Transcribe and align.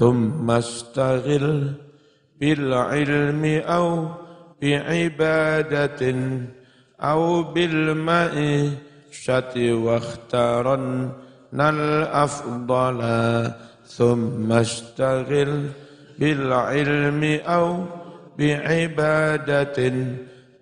ثم 0.00 0.48
اشتغل 0.50 1.72
بالعلم 2.40 3.44
أو 3.66 4.08
بعبادة 4.62 6.14
أو 7.00 7.42
بالمعيشة 7.42 8.74
واختارن 9.84 11.10
الأفضل. 11.54 13.00
ثم 13.86 14.52
اشتغل 14.52 15.66
بالعلم 16.18 17.40
أو 17.46 17.84
بعبادة 18.38 19.94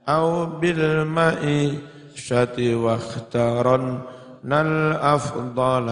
أو 0.08 0.46
بالمعيشة 0.46 1.76
واختارن 2.58 3.98
الأفضل. 4.44 5.88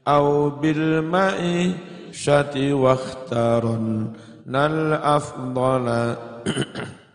au 0.05 0.53
bil 0.57 1.01
ma'i 1.03 1.73
syati 2.13 2.71
wakhtarun 2.73 4.15
nal 4.47 4.95
afdala. 4.97 6.15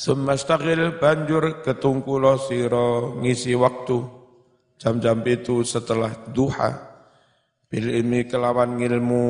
Summa 0.00 0.32
stagil 0.32 0.96
banjur 0.96 1.60
ketungkulo 1.60 2.40
siro 2.40 3.20
ngisi 3.20 3.52
waktu 3.52 4.00
jam-jam 4.80 5.20
itu 5.28 5.60
setelah 5.60 6.12
duha. 6.32 6.88
Bil 7.68 7.86
ilmi 8.00 8.24
kelawan 8.24 8.80
ilmu 8.80 9.26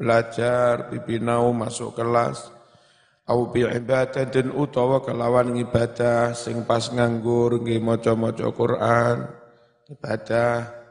belajar 0.00 0.88
pipi 0.88 1.20
nau 1.20 1.52
masuk 1.52 1.92
kelas 1.94 2.61
au 3.32 3.48
bi 3.48 3.64
ibadatin 3.64 4.52
utawa 4.52 5.00
kelawan 5.00 5.56
ibadah 5.56 6.36
sing 6.36 6.68
pas 6.68 6.92
nganggur 6.92 7.64
nggih 7.64 7.80
maca-maca 7.80 8.52
Quran 8.52 9.24
ibadah. 9.88 10.84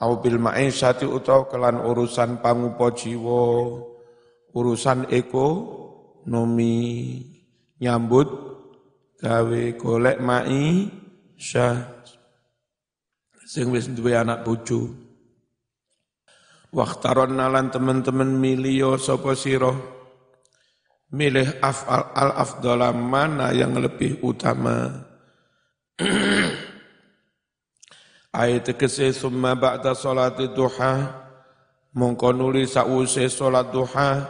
Au 0.00 0.20
bil 0.24 0.40
ma'isyati 0.40 1.04
utawa 1.04 1.44
kelan 1.52 1.84
urusan 1.84 2.40
pangupa 2.40 2.96
jiwa 2.96 3.76
urusan 4.56 5.12
ekonomi 5.12 6.80
nyambut 7.76 8.28
gawe 9.20 9.62
golek 9.76 10.18
mai 10.24 10.88
syah 11.36 12.04
sing 13.44 13.68
wis 13.68 13.92
duwe 13.92 14.16
anak 14.16 14.48
bojo. 14.48 14.92
Waktaron 16.74 17.38
nalan 17.38 17.70
teman-teman 17.70 18.34
milio 18.34 18.98
sapa 18.98 19.38
sira 19.38 19.93
milih 21.12 21.60
afal 21.60 22.08
al 22.14 22.30
afdala 22.38 22.94
mana 22.94 23.52
yang 23.52 23.76
lebih 23.76 24.22
utama? 24.24 25.04
Ayat 28.34 28.74
kese 28.74 29.14
summa 29.14 29.54
ba'da 29.54 29.94
salati 29.94 30.50
duha. 30.50 31.22
Mongko 31.94 32.34
nuli 32.34 32.66
sause 32.66 33.30
salat 33.30 33.70
duha 33.70 34.26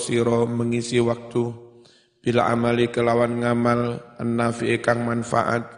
siro 0.00 0.48
mengisi 0.48 0.96
waktu. 1.04 1.44
Bila 2.24 2.48
amali 2.48 2.88
kelawan 2.88 3.44
ngamal 3.44 4.00
nafi 4.24 4.80
kang 4.80 5.04
manfaat 5.04 5.68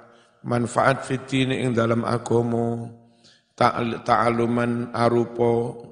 manfaat 0.46 1.02
fitini 1.02 1.66
ing 1.66 1.74
dalam 1.74 2.06
agomo. 2.06 2.94
Ta'aluman 4.06 4.94
arupo 4.94 5.82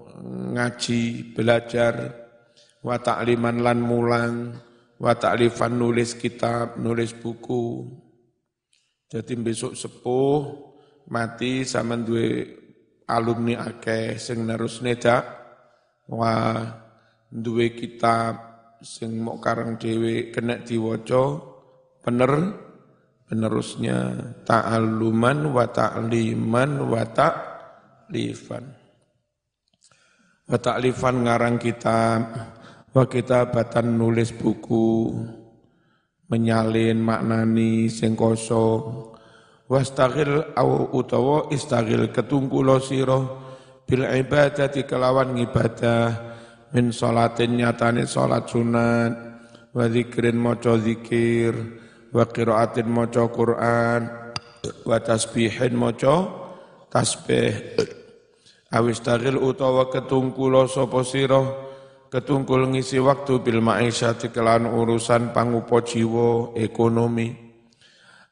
ngaji 0.54 1.34
belajar 1.34 2.23
wa 2.84 2.96
ta'liman 3.00 3.64
lan 3.64 3.78
mulang. 3.80 4.36
Wa 5.00 5.16
ta'lifan 5.16 5.74
nulis 5.74 6.14
kitab 6.14 6.78
nulis 6.78 7.16
buku. 7.16 7.88
Jadi 9.10 9.32
besok 9.40 9.74
sepuh 9.74 10.38
mati 11.10 11.66
sama 11.66 11.98
duwe 11.98 12.46
alumni 13.04 13.60
akeh 13.60 14.16
sing 14.16 14.48
nerus 14.48 14.80
nedak 14.80 15.28
wah 16.08 16.56
duwe 17.28 17.76
kitab 17.76 18.54
sing 18.80 19.20
mau 19.20 19.36
karang 19.40 19.76
dewe 19.76 20.32
kena 20.32 20.60
diwaca 20.60 21.40
bener 22.04 22.32
penerusnya. 23.24 23.98
Ta'alluman 24.44 25.50
wa 25.50 25.66
ta'liman 25.68 26.70
wa 26.84 27.02
ta'lifan. 27.02 28.64
Wa 30.44 30.58
ta'lifan 30.60 31.14
ngarang 31.24 31.56
kitab 31.56 32.20
wa 32.94 33.10
kitabatan 33.10 33.98
nulis 33.98 34.30
buku 34.30 35.10
menyalin 36.30 37.02
maknani 37.02 37.90
sing 37.90 38.14
kosong. 38.14 39.10
Wastaghil 39.64 40.54
au 40.54 40.92
utawa 40.94 41.48
istaghil 41.50 42.12
ketungkulo 42.12 42.78
sira 42.84 43.16
bil 43.88 44.04
ibadati 44.04 44.84
kelawan 44.84 45.34
ibadah 45.40 46.36
min 46.76 46.92
salatin 46.92 47.56
nyatane 47.56 48.04
salat 48.04 48.44
sunat 48.44 49.12
wa 49.72 49.84
zikrin 49.88 50.36
maca 50.36 50.76
zikir 50.76 51.56
wa 52.12 52.28
qiraatin 52.28 52.86
maca 52.92 53.24
Quran 53.32 54.02
wa 54.84 54.98
tasbihin 55.00 55.74
maca 55.74 56.28
tasbih. 56.92 57.80
Awis 58.68 59.00
tagil 59.00 59.40
utawa 59.40 59.88
ketungkul 59.88 60.68
sapa 60.68 61.00
sira 61.08 61.63
ketungkul 62.14 62.70
ngisi 62.70 63.02
waktu 63.02 63.42
bil 63.42 63.58
ma'isyati 63.58 64.30
kelan 64.30 64.70
urusan 64.70 65.34
pangupo 65.34 65.82
jiwa 65.82 66.54
ekonomi. 66.54 67.34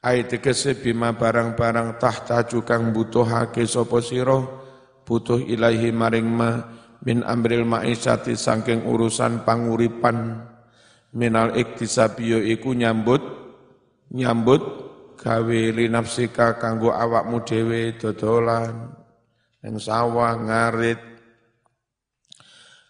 Ayat 0.07 0.39
tegese 0.39 0.79
bima 0.79 1.19
barang-barang 1.19 1.99
tahta 1.99 2.47
jukang 2.47 2.95
butuhake 2.95 3.67
sapa 3.67 3.99
sira 3.99 4.39
butuh 5.03 5.43
ilahi 5.43 5.91
maring 5.91 6.31
ma 6.31 6.63
min 7.03 7.27
amril 7.27 7.67
ma'isyati 7.67 8.39
sangking 8.39 8.87
urusan 8.87 9.43
panguripan. 9.43 10.47
Minal 11.19 11.59
iktisabiyo 11.59 12.39
iku 12.39 12.79
nyambut 12.79 13.21
nyambut 14.15 14.63
gawe 15.19 15.61
li 15.75 15.91
nafsika 15.91 16.55
kanggo 16.55 16.95
awakmu 16.95 17.43
dhewe 17.43 17.99
dodolan. 17.99 18.95
Ning 19.67 19.75
sawah 19.83 20.39
ngarit 20.39 21.12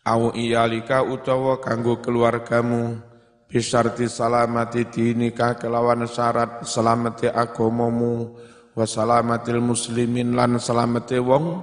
au 0.04 0.34
iyalika 0.34 1.02
utawa 1.06 1.58
kanggo 1.62 2.02
keluargamu. 2.02 2.98
Bisarti 3.52 4.08
salamati 4.08 4.88
dinika 4.88 5.60
kelawan 5.60 6.08
syarat 6.08 6.64
selamati 6.64 7.28
agamamu 7.28 8.32
wa 8.72 8.84
salamatil 8.88 9.60
muslimin 9.60 10.32
lan 10.32 10.56
selamati 10.56 11.20
wong 11.20 11.60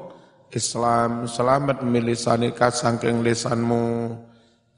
Islam. 0.53 1.25
Selamat 1.25 1.81
milisanika 1.81 2.69
sangking 2.69 3.25
lisanmu. 3.25 4.13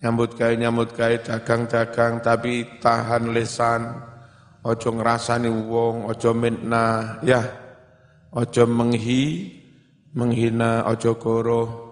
Nyambut 0.02 0.40
gawe 0.40 0.56
nyambut 0.56 0.96
gawe 0.96 1.20
dagang-dagang 1.20 2.24
tapi 2.24 2.80
tahan 2.80 3.36
lisan. 3.36 3.92
Ojo 4.64 4.94
ngrasani 4.96 5.52
wong 5.52 6.08
ojo 6.08 6.32
mitna 6.38 7.18
ya 7.28 7.42
ojo 8.32 8.64
menghi 8.70 9.52
menghina 10.16 10.86
ojo 10.86 11.18
goro 11.18 11.91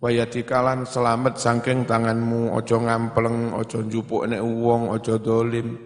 wayati 0.00 0.42
kalan 0.48 0.88
selamat 0.88 1.36
sangking 1.36 1.84
tanganmu 1.84 2.56
ojo 2.56 2.76
ngampleng 2.80 3.52
ojo 3.52 3.84
njupuk 3.84 4.24
nek 4.26 4.40
wong 4.40 4.88
ojo 4.96 5.14
dolim 5.20 5.76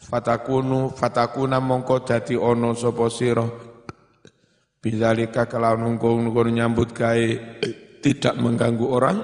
fatakunu 0.00 0.90
fatakuna 0.96 1.60
mongko 1.60 2.02
dadi 2.02 2.34
ono 2.34 2.72
sapa 2.72 3.06
sira 3.12 3.68
Bidzalika 4.78 5.50
kalau 5.50 5.74
nunggu-nunggu 5.74 6.54
nyambut 6.54 6.94
gawe 6.94 7.28
tidak 7.98 8.34
mengganggu 8.38 8.86
orang. 8.86 9.18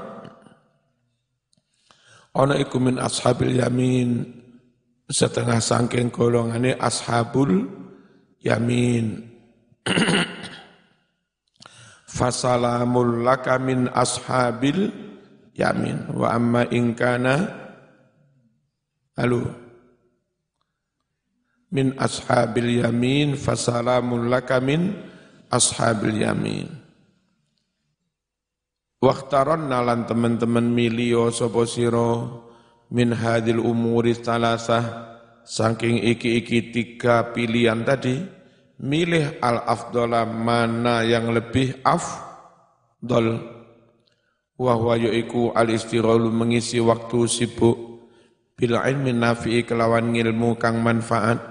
Ana 2.35 2.59
iku 2.59 2.83
min 2.83 2.99
ashabil 2.99 3.63
yamin 3.63 4.27
setengah 5.07 5.63
sangking 5.63 6.11
golongane 6.11 6.75
ashabul 6.75 7.71
yamin. 8.43 9.31
Fasalamul 12.15 13.27
laka 13.27 13.59
min 13.59 13.91
ashabil 13.91 14.87
yamin 15.51 16.15
wa 16.15 16.31
amma 16.31 16.63
in 16.71 16.95
kana 16.95 17.51
Halo 19.19 19.47
min 21.75 21.95
ashabil 21.99 22.83
yamin 22.83 23.35
fasalamul 23.35 24.31
laka 24.31 24.63
min 24.63 24.95
ashabil 25.51 26.23
yamin. 26.23 26.67
Waktaron 29.03 29.71
nalan 29.71 30.07
teman-teman 30.07 30.71
milio 30.71 31.31
sopo 31.35 31.63
siro 31.67 32.43
min 32.91 33.15
hadil 33.15 33.63
umuri 33.63 34.19
talasah 34.19 35.15
saking 35.47 36.03
iki-iki 36.03 36.75
tiga 36.75 37.31
pilihan 37.31 37.87
tadi 37.87 38.34
milih 38.81 39.39
al 39.39 39.63
afdola 39.67 40.27
mana 40.27 41.07
yang 41.07 41.31
lebih 41.31 41.79
afdol. 41.85 43.55
Wahwa 44.55 44.95
yaiku 44.95 45.51
al 45.51 45.71
istirolu 45.71 46.31
mengisi 46.31 46.79
waktu 46.79 47.27
sibuk. 47.27 47.77
Bil 48.55 48.79
ilmi 48.79 49.11
nafi'i 49.11 49.67
kelawan 49.67 50.15
ngilmu 50.15 50.55
kang 50.63 50.79
manfaat. 50.79 51.43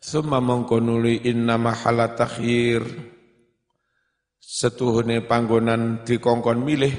Summa 0.00 0.40
mongkonuli 0.40 1.28
inna 1.28 1.60
mahala 1.60 2.16
takhir. 2.16 2.84
Setuhune 4.40 5.20
panggonan 5.24 6.04
dikongkon 6.04 6.64
milih. 6.64 6.92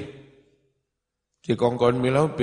Dikongkon 1.46 2.02
milih 2.02 2.34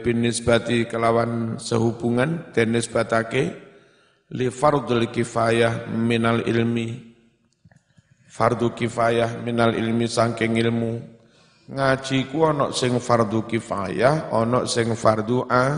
bin 0.00 0.16
nisbati 0.20 0.84
kelawan 0.84 1.56
sehubungan 1.56 2.52
dan 2.52 2.76
nisbatake 2.76 3.71
li 4.32 4.48
fardul 4.48 5.12
kifayah 5.12 5.92
minal 5.92 6.40
ilmi. 6.48 7.12
Fardu 8.32 8.72
kifayah 8.72 9.44
minal 9.44 9.76
ilmi 9.76 10.08
sangking 10.08 10.56
ilmu. 10.56 10.92
Ngaji 11.68 12.32
ku 12.32 12.48
ana 12.48 12.72
sing 12.72 12.96
fardu 12.96 13.44
kifayah 13.44 14.32
ana 14.32 14.64
sing 14.64 14.96
fardu 14.96 15.44
a 15.52 15.76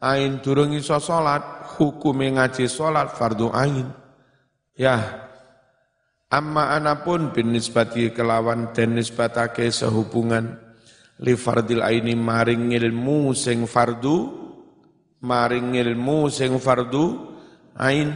ain. 0.00 0.40
Durung 0.40 0.72
iso 0.72 0.96
salat 0.96 1.68
hukume 1.76 2.32
ngaji 2.32 2.64
salat 2.64 3.12
fardu 3.12 3.52
ain. 3.52 3.92
Ya. 4.72 5.28
Amma 6.30 6.72
anapun 6.78 7.34
bin 7.34 7.52
nisbati 7.52 8.14
kelawan 8.14 8.72
dan 8.72 8.96
nisbatake 8.96 9.68
sehubungan. 9.68 10.56
Li 11.20 11.36
fardil 11.36 11.84
aini 11.84 12.16
maring 12.16 12.72
ilmu 12.72 13.36
sing 13.36 13.68
fardu 13.68 14.40
maring 15.20 15.76
ilmu 15.76 16.32
sing 16.32 16.56
fardu 16.56 17.29
ain 17.78 18.10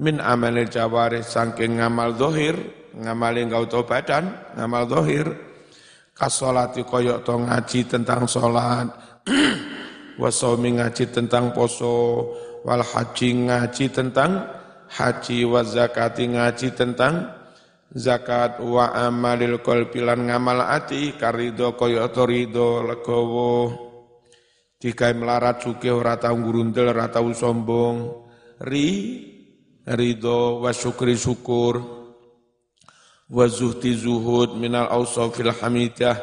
min 0.00 0.16
amalil 0.18 0.66
jawarih 0.66 1.20
sangking 1.20 1.78
ngamal 1.78 2.16
dohir, 2.16 2.56
ngamal 2.96 3.36
yang 3.36 3.52
kau 3.52 3.84
badan, 3.84 4.32
ngamal 4.56 4.88
dohir, 4.88 5.28
kasolati 6.16 6.82
koyok 6.82 7.20
to 7.20 7.34
ngaji 7.36 7.80
tentang 7.84 8.24
sholat, 8.24 8.88
wasomi 10.20 10.80
ngaji 10.80 11.04
tentang 11.12 11.52
poso, 11.52 12.32
wal 12.64 12.80
haji 12.80 13.48
ngaji 13.48 13.86
tentang 13.92 14.48
haji, 14.88 15.44
wa 15.44 15.60
zakati 15.60 16.24
ngaji 16.32 16.68
tentang 16.72 17.14
zakat, 17.92 18.56
wa 18.64 18.92
amalil 18.96 19.60
kolpilan 19.60 20.32
ngamal 20.32 20.64
ati, 20.64 21.12
karido 21.20 21.76
koyok 21.76 22.08
to 22.08 22.24
rido 22.24 22.84
legowo, 22.88 23.52
dikai 24.80 25.12
melarat 25.12 25.60
suke 25.60 25.92
ora 25.92 26.16
tau 26.16 26.40
ngurundel, 26.40 26.88
ora 26.92 27.12
tau 27.12 27.28
sombong, 27.36 28.29
ri 28.60 28.88
ridho 29.88 30.60
wa 30.60 30.70
syukri 30.70 31.16
syukur. 31.16 31.80
Wa 33.30 33.46
zuhti 33.46 33.94
zuhud 33.94 34.58
minal 34.58 34.90
awsafil 34.90 35.54
hamidah 35.54 36.18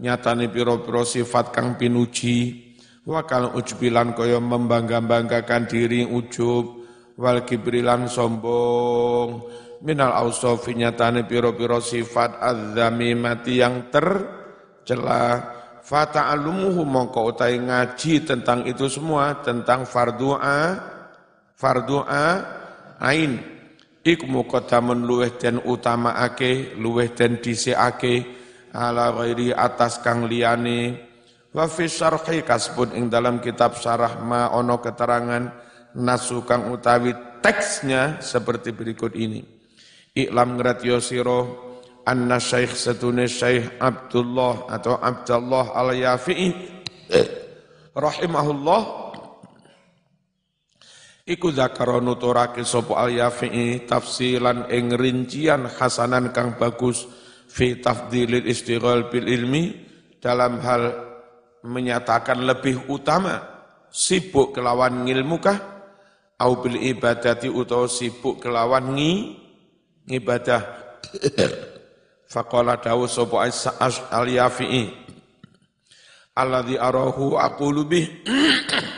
nyatane 0.00 0.48
piro-piro 0.48 1.04
sifat 1.04 1.52
kang 1.52 1.76
pinuji. 1.76 2.66
Wa 3.04 3.24
kal 3.24 3.52
ujbilan 3.56 4.16
kaya 4.16 4.40
membangga-banggakan 4.40 5.68
diri 5.68 6.08
ujub. 6.08 6.84
Wal 7.18 7.44
kibrilan 7.44 8.08
sombong. 8.08 9.44
Minal 9.78 10.10
awsafi 10.10 10.74
nyatane 10.74 11.22
piro-piro 11.28 11.78
sifat 11.78 12.42
mati 13.14 13.62
yang 13.62 13.92
tercela. 13.92 15.54
Fata'alumuhu 15.88 16.84
mongko 16.84 17.32
utai 17.32 17.56
ngaji 17.56 18.26
tentang 18.26 18.68
itu 18.68 18.92
semua 18.92 19.40
tentang 19.40 19.88
fardu'a 19.88 20.76
fardu'a 21.58 22.26
ain. 23.02 23.58
Iku 24.06 24.24
muqaddamun 24.30 25.04
luweh 25.04 25.36
den 25.36 25.58
utamaake 25.60 26.78
luweh 26.78 27.12
den 27.12 27.42
dhisikake 27.42 28.24
ala 28.72 29.12
ghairi 29.12 29.50
atas 29.52 29.98
kang 30.00 30.30
liyane. 30.30 30.96
Wa 31.52 31.66
fi 31.66 31.90
syarhi 31.90 32.46
kasbun 32.46 32.94
ing 32.94 33.10
dalam 33.10 33.42
kitab 33.42 33.76
syarah 33.76 34.22
ma 34.22 34.54
ono 34.54 34.78
keterangan 34.78 35.44
nasu 35.98 36.46
kang 36.46 36.70
utawi 36.70 37.12
teksnya 37.42 38.22
seperti 38.22 38.72
berikut 38.72 39.12
ini. 39.18 39.42
Iklam 40.14 40.56
ngratyo 40.56 41.02
sira 41.02 41.44
anna 42.08 42.40
syekh 42.40 42.72
setune 42.72 43.28
syekh 43.28 43.76
Abdullah 43.76 44.72
atau 44.72 44.96
Abdullah 44.96 45.76
al-Yafi'i 45.76 46.48
rahimahullah 48.08 49.07
Iku 51.28 51.52
zakaro 51.52 52.00
nuturake 52.00 52.64
sopo 52.64 52.96
al 52.96 53.12
yafi'i 53.12 53.84
tafsilan 53.84 54.72
ing 54.72 54.96
rincian 54.96 55.68
hasanan 55.68 56.32
kang 56.32 56.56
bagus 56.56 57.04
fi 57.44 57.76
tafdilil 57.76 58.48
istighal 58.48 59.12
bil 59.12 59.28
ilmi 59.28 59.76
dalam 60.24 60.56
hal 60.64 60.88
menyatakan 61.68 62.48
lebih 62.48 62.88
utama 62.88 63.44
sibuk 63.92 64.56
kelawan 64.56 65.04
ngilmu 65.04 65.36
kah? 65.36 65.58
Au 66.40 66.64
bil 66.64 66.80
ibadati 66.80 67.52
utawa 67.52 67.84
sibuk 67.92 68.40
kelawan 68.40 68.96
ngi 68.96 69.12
ibadah 70.08 70.64
faqala 72.32 72.80
dawu 72.80 73.04
sopo 73.04 73.36
al 73.36 74.28
yafi'i. 74.32 75.12
Alladhi 76.40 76.80
arahu 76.80 77.36
aqulu 77.36 77.84
bih 77.84 78.06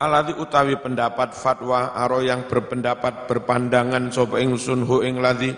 Alati 0.00 0.32
utawi 0.32 0.80
pendapat 0.80 1.36
fatwa 1.36 1.92
aro 1.92 2.24
yang 2.24 2.48
berpendapat 2.48 3.28
berpandangan 3.28 4.08
sapa 4.08 4.40
ingsun 4.40 4.88
hu 4.88 5.04
ing 5.04 5.20
ladhi 5.20 5.52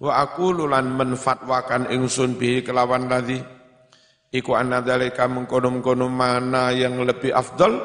wa 0.00 0.16
aku 0.16 0.64
lulan 0.64 0.88
menfatwakan 0.88 1.92
ingsun 1.92 2.40
bihi 2.40 2.64
kelawan 2.64 3.04
ladhi 3.04 3.36
iku 4.32 4.56
anna 4.56 4.80
dalika 4.80 5.28
mengkono-mengkono 5.28 6.08
mana 6.08 6.72
yang 6.72 7.04
lebih 7.04 7.36
afdal 7.36 7.76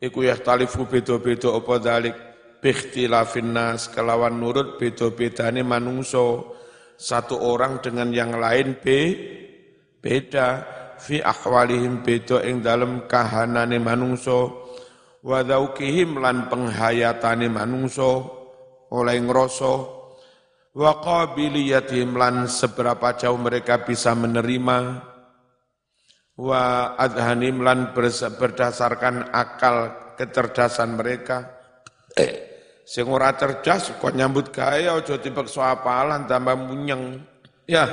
iku 0.00 0.24
talifu 0.40 0.88
beda-beda 0.88 1.52
apa 1.52 1.74
dalik 1.76 2.16
bikhtilafin 2.64 3.52
nas 3.52 3.92
kelawan 3.92 4.32
nurut 4.40 4.80
beda-bedane 4.80 5.60
manungso 5.60 6.56
satu 6.96 7.36
orang 7.36 7.84
dengan 7.84 8.08
yang 8.16 8.32
lain 8.40 8.80
be 8.80 9.00
beda. 10.00 10.72
Fi 10.96 11.20
ahwalihim 11.20 12.00
beda 12.00 12.40
ing 12.48 12.64
dalam 12.64 13.04
kahanane 13.04 13.76
manungso 13.76 14.65
wa 15.26 15.42
dhaukihim 15.42 16.22
lan 16.22 16.46
penghayatane 16.46 17.50
manungso 17.50 18.30
oleh 18.94 19.18
ngrasa. 19.18 19.98
Wa 20.76 21.00
qabiliyatihim 21.02 22.14
lan 22.14 22.46
seberapa 22.46 23.16
jauh 23.18 23.40
mereka 23.40 23.82
bisa 23.82 24.14
menerima. 24.14 25.02
Wa 26.36 26.94
adhanim 27.00 27.64
lan 27.64 27.96
berdasarkan 27.96 29.34
akal 29.34 29.76
kecerdasan 30.20 31.00
mereka. 31.00 31.48
Eh, 32.12 32.32
sing 32.84 33.08
ora 33.08 33.32
cerdas 33.34 33.96
kok 33.96 34.12
nyambut 34.12 34.52
gawe 34.52 35.00
aja 35.00 35.16
dipeksa 35.16 35.80
apalan 35.80 36.28
tambah 36.28 36.54
munyeng. 36.54 37.24
Ya. 37.64 37.88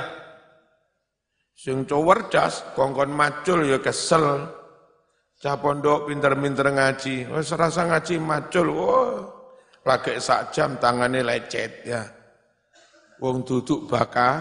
Sing 1.56 1.88
cerdas 1.88 2.68
kongkon 2.76 3.10
macul 3.16 3.64
ya 3.64 3.80
kesel 3.80 4.44
Cah 5.44 5.60
pondok 5.60 6.08
pinter-pinter 6.08 6.72
ngaji, 6.72 7.28
wis 7.28 7.52
rasa 7.52 7.84
ngaji 7.84 8.16
macul, 8.16 8.80
wah, 8.80 9.28
lagi 9.84 10.16
sak 10.16 10.56
jam 10.56 10.80
tangannya 10.80 11.20
lecet 11.20 11.84
ya. 11.84 12.00
Wong 13.20 13.44
duduk 13.44 13.84
baka, 13.84 14.40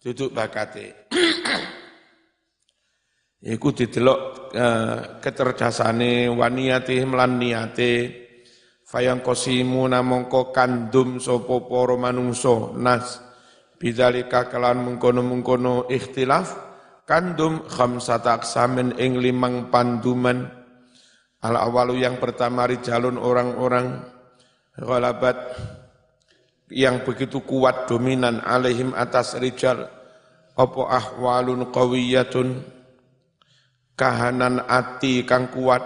duduk 0.00 0.32
bakate. 0.32 1.04
Iku 3.52 3.76
didelok 3.76 4.20
eh, 4.56 5.20
kecerdasane 5.20 6.32
waniyati 6.32 7.04
melan 7.04 7.36
niate. 7.36 7.92
Fayang 8.88 9.20
kosimu 9.20 9.84
namongko 9.84 10.48
kandum 10.48 11.20
sopo 11.20 11.68
poro 11.68 12.00
manungso. 12.00 12.72
Nas 12.72 13.20
bidzalika 13.76 14.48
kelan 14.48 14.80
mengkono-mengkono 14.80 15.92
ikhtilaf 15.92 16.69
kandum 17.10 17.66
khamsata 17.66 18.38
aksamin 18.38 18.94
ing 18.94 19.18
limang 19.18 19.66
panduman. 19.66 20.46
Al 21.42 21.58
awalu 21.58 22.06
yang 22.06 22.22
pertama 22.22 22.70
rijalun 22.70 23.18
orang-orang 23.18 23.98
ghalabat 24.78 25.34
yang 26.70 27.02
begitu 27.02 27.42
kuat 27.42 27.90
dominan 27.90 28.38
alaihim 28.46 28.94
atas 28.94 29.34
rijal. 29.42 29.90
Apa 30.54 30.82
ahwalun 30.86 31.74
qawiyatun? 31.74 32.62
Kahanan 33.98 34.62
ati 34.70 35.26
kang 35.26 35.50
kuat. 35.50 35.82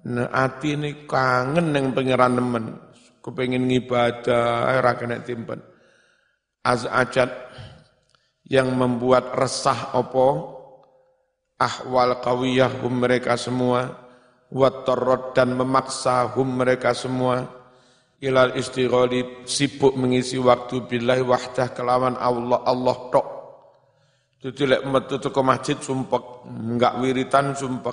Nah, 0.00 0.32
ati 0.32 0.72
ini 0.72 1.04
kangen 1.04 1.76
yang 1.76 1.92
pangeran 1.92 2.40
nemen. 2.40 2.64
Kepengin 3.20 3.68
ngibadah 3.68 4.80
ora 4.80 4.96
kena 4.96 5.20
timpen. 5.20 5.60
Azajat 6.64 7.28
yang 8.50 8.74
membuat 8.74 9.32
resah 9.38 9.94
opo 9.94 10.58
ahwal 11.54 12.18
kawiyah 12.18 12.82
hum 12.82 13.06
mereka 13.06 13.38
semua 13.38 13.94
watorot 14.50 15.32
dan 15.38 15.54
memaksa 15.54 16.26
hum 16.34 16.58
mereka 16.58 16.90
semua 16.90 17.46
ilal 18.18 18.58
istighali 18.58 19.46
sibuk 19.46 19.94
mengisi 19.94 20.36
waktu 20.36 20.82
billahi 20.90 21.22
wahdah 21.22 21.70
kelawan 21.70 22.18
Allah 22.18 22.58
Allah 22.66 22.96
tok 23.14 23.40
Dudu 24.40 24.64
lek 24.64 24.88
metu 24.88 25.20
teko 25.20 25.44
masjid 25.44 25.76
sumpek, 25.76 26.48
enggak 26.48 26.96
wiritan 26.96 27.52
sumpek. 27.52 27.92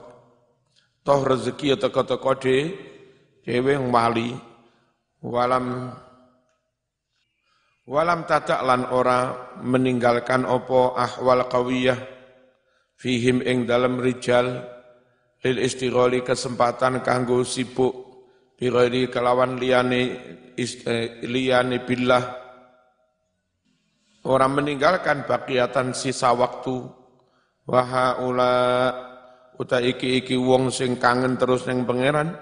Toh 1.04 1.20
rezeki 1.20 1.76
ya 1.76 1.78
teko-teko 1.80 2.40
de 2.40 3.60
wali. 3.92 4.32
Walam 5.20 5.92
walam 7.88 8.28
tatak 8.28 8.60
lan 8.68 8.92
ora 8.92 9.52
meninggalkan 9.64 10.44
opo 10.44 10.94
ahwal 10.94 11.48
qawiyah 11.48 11.98
fihim 13.00 13.40
ing 13.42 13.64
dalam 13.64 13.98
rijal 13.98 14.68
lil 15.42 15.58
istighali 15.64 16.22
kesempatan 16.22 17.00
kanggo 17.00 17.42
sibuk 17.48 17.96
bighairi 18.60 19.08
kelawan 19.08 19.56
liyane 19.56 20.02
eh, 20.60 21.24
liyane 21.24 21.82
billah 21.88 22.48
Orang 24.28 24.60
meninggalkan 24.60 25.24
bakiatan 25.24 25.96
sisa 25.96 26.36
waktu. 26.36 26.84
Wahaula 27.64 28.56
uta 29.56 29.80
iki-iki 29.80 30.36
wong 30.36 30.68
sing 30.68 31.00
kangen 31.00 31.40
terus 31.40 31.64
neng 31.64 31.88
pangeran. 31.88 32.36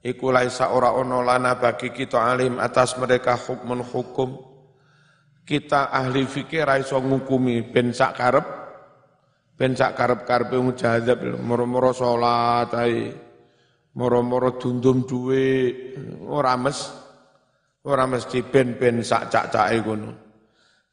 Iku 0.00 0.32
laisa 0.32 0.72
ora 0.72 0.96
ono 0.96 1.20
lana 1.20 1.60
bagi 1.60 1.92
kita 1.92 2.24
alim 2.24 2.56
atas 2.56 2.96
mereka 2.96 3.36
hukmun 3.36 3.84
hukum. 3.84 4.49
Kita 5.50 5.90
ahli 5.90 6.30
fikir 6.30 6.62
raiso 6.62 7.02
ngukumi 7.02 7.74
ben 7.74 7.90
sak 7.90 8.14
karep 8.14 8.46
ben 9.58 9.74
sak 9.74 9.98
karep-karepe 9.98 10.54
wong 10.54 10.78
moro-moro 11.42 11.90
salat 11.90 12.70
ae. 12.78 13.10
Moro-moro 13.98 14.54
dundum 14.54 15.02
duwe 15.02 15.74
ora 16.30 16.54
mes 16.54 16.78
ora 17.82 18.06
mesti 18.06 18.46
ben-ben 18.46 19.02
sak 19.02 19.26
cak-cake 19.26 19.82
ngono. 19.82 20.10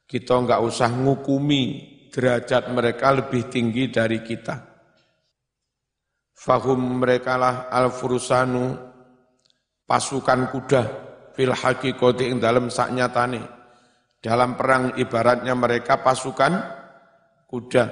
Kita 0.10 0.34
enggak 0.42 0.66
usah 0.66 0.90
ngukumi 0.90 1.62
derajat 2.10 2.74
mereka 2.74 3.14
lebih 3.14 3.54
tinggi 3.54 3.94
dari 3.94 4.26
kita. 4.26 4.58
Fahum 6.34 6.98
mereka 6.98 7.38
lah 7.38 7.70
al-furusanu 7.70 8.74
pasukan 9.86 10.50
kuda 10.50 10.84
fil 11.38 11.54
hakikoti 11.54 12.34
ing 12.34 12.42
dalam 12.42 12.74
saknyatane. 12.74 13.57
Dalam 14.28 14.60
perang 14.60 14.92
ibaratnya 15.00 15.56
mereka 15.56 16.04
pasukan 16.04 16.52
kuda. 17.48 17.86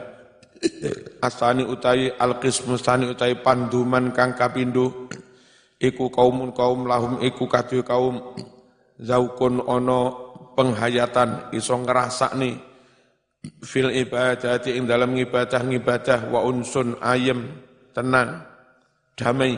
Asani 1.24 1.63
utai 1.63 2.12
al-qismu 2.12 2.75
sani 2.75 3.08
utai 3.08 3.39
panduman 3.39 4.12
kang 4.12 4.36
kapindo. 4.36 5.08
Iku 5.80 6.12
kaumun 6.12 6.51
kaum 6.51 6.92
lahum 6.92 7.24
iku 7.24 7.48
kadu 7.48 7.88
kaum. 7.88 8.36
Zaukun 9.00 9.63
ono 9.63 10.01
penghayatan 10.60 11.56
iso 11.56 11.80
nih 12.36 12.56
fil 13.63 13.96
ibadati 13.96 14.75
ing 14.75 14.92
dalam 14.92 15.15
ngibadah 15.15 15.63
ngibadah 15.63 16.20
wa 16.36 16.44
unsun 16.44 17.00
ayem 17.00 17.48
tenang 17.96 18.44
damai. 19.15 19.56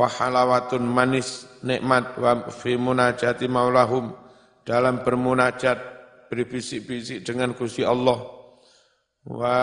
Wa 0.00 0.08
halawatun 0.08 0.80
manis 0.80 1.44
nikmat 1.60 2.16
wa 2.16 2.48
fi 2.48 2.80
munajati 2.80 3.44
maulahum 3.52 4.29
dalam 4.70 5.02
bermunajat 5.02 5.78
berbisik-bisik 6.30 7.26
dengan 7.26 7.58
Gusti 7.58 7.82
Allah. 7.82 8.22
Wa 9.26 9.58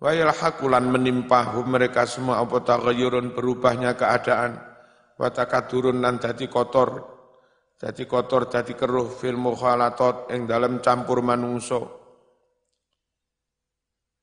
wa 0.00 0.10
yalhaqulan 0.10 0.88
menimpahum 0.88 1.68
mereka 1.68 2.08
semua 2.08 2.40
apa 2.40 2.64
taghayyurun 2.64 3.36
berubahnya 3.36 3.92
keadaan. 3.92 4.56
Wa 5.20 5.28
takadurun 5.28 6.00
nan 6.00 6.16
dadi 6.16 6.48
kotor. 6.48 7.12
Jadi 7.76 8.08
kotor, 8.08 8.48
jadi 8.48 8.72
keruh 8.72 9.12
fil 9.12 9.36
mukhalatot 9.36 10.32
yang 10.32 10.48
dalam 10.48 10.80
campur 10.80 11.20
manungso. 11.20 12.00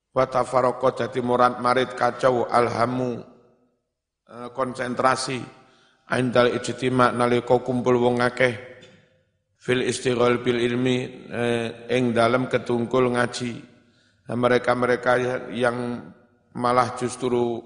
Wa 0.10 0.25
tafaroko 0.25 0.89
jadi 0.98 1.22
murad 1.22 1.62
marit 1.62 1.93
kacau 1.93 2.50
alhamu 2.50 3.22
eh, 4.25 4.50
konsentrasi 4.51 5.61
aindal 6.12 6.51
ijtima 6.51 7.15
nalika 7.15 7.56
kumpul 7.63 7.96
wong 7.98 8.20
akeh 8.20 8.72
fil 9.56 9.82
istighol 9.88 10.44
bil 10.44 10.60
ilmi 10.60 10.98
ing 11.88 12.06
eh, 12.12 12.13
dalam 12.13 12.51
ketungkul 12.51 13.15
ngaji. 13.15 13.51
Nah, 14.27 14.38
mereka-mereka 14.38 15.48
yang 15.56 16.08
malah 16.56 16.94
justru 17.00 17.63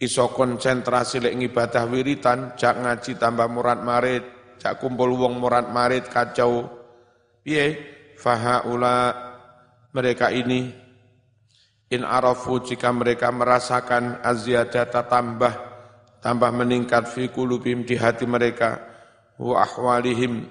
iso 0.00 0.32
konsentrasi 0.32 1.20
lek 1.20 1.36
ibadah 1.36 1.84
wiritan, 1.88 2.56
jak 2.56 2.80
ngaji 2.80 3.20
tambah 3.20 3.48
murad 3.52 3.84
marit, 3.84 4.24
cak 4.56 4.80
kumpul 4.80 5.12
wong 5.16 5.40
murad 5.40 5.68
marit 5.68 6.08
kacau 6.08 6.68
piye 7.40 7.76
fahaula 8.16 9.12
mereka 9.96 10.28
ini 10.28 10.68
in 11.90 12.04
arafu 12.04 12.60
jika 12.60 12.92
mereka 12.92 13.32
merasakan 13.32 14.20
aziyadata 14.20 15.08
tambah 15.08 15.69
tambah 16.20 16.52
meningkat 16.52 17.08
fi 17.10 17.28
kulubim 17.28 17.84
di 17.84 17.96
hati 17.96 18.24
mereka. 18.24 18.80
Wa 19.40 19.64
ahwalihim 19.64 20.46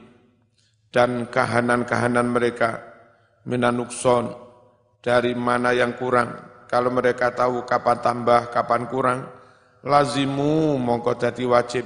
dan 0.89 1.29
kahanan-kahanan 1.29 2.27
mereka. 2.29 2.81
Minanukson 3.45 4.33
dari 5.01 5.33
mana 5.33 5.73
yang 5.73 5.95
kurang. 5.95 6.35
Kalau 6.69 6.93
mereka 6.93 7.33
tahu 7.33 7.65
kapan 7.65 7.97
tambah 7.97 8.53
kapan 8.53 8.85
kurang 8.85 9.19
lazimu 9.81 10.77
mongko 10.77 11.17
dadi 11.17 11.45
wajib. 11.45 11.85